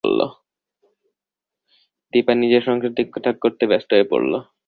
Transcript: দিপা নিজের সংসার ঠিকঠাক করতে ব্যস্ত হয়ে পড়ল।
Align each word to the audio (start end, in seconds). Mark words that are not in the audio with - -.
দিপা 2.13 2.33
নিজের 2.35 2.63
সংসার 2.63 2.91
ঠিকঠাক 2.97 3.35
করতে 3.41 3.63
ব্যস্ত 3.67 3.89
হয়ে 3.93 4.09
পড়ল। 4.11 4.33